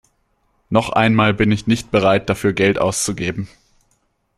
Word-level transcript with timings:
Noch 0.71 0.89
einmal 0.89 1.31
bin 1.31 1.51
ich 1.51 1.67
nicht 1.67 1.91
bereit 1.91 2.27
dafür 2.27 2.53
Geld 2.53 2.79
auszugeben. 2.79 3.47